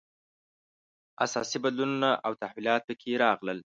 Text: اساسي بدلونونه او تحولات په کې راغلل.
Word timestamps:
اساسي 1.25 1.57
بدلونونه 1.65 2.09
او 2.25 2.31
تحولات 2.41 2.81
په 2.87 2.93
کې 3.01 3.19
راغلل. 3.25 3.59